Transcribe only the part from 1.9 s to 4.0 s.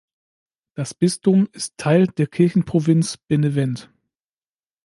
der Kirchenprovinz Benevent.